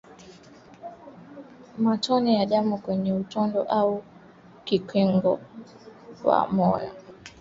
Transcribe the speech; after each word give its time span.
Matone 1.77 2.33
ya 2.33 2.45
damu 2.45 2.77
kwenye 2.77 3.13
utando 3.13 3.63
au 3.63 4.03
ukingo 4.75 5.39
wa 6.23 6.47
moyo 6.47 6.89